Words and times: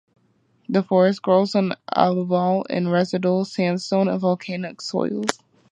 This 0.67 0.83
forest 0.87 1.21
grows 1.21 1.53
on 1.53 1.73
alluvial 1.95 2.65
and 2.67 2.91
residual 2.91 3.45
sandstone 3.45 4.07
and 4.07 4.19
volcanic 4.19 4.81
soils. 4.81 5.27